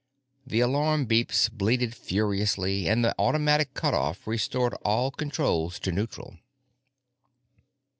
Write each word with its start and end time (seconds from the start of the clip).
The 0.47 0.61
alarm 0.61 1.05
beeps 1.05 1.47
bleated 1.47 1.93
furiously, 1.93 2.89
and 2.89 3.05
the 3.05 3.13
automatic 3.19 3.75
cutoff 3.75 4.25
restored 4.25 4.73
all 4.83 5.11
controls 5.11 5.77
to 5.81 5.91
neutral. 5.91 6.39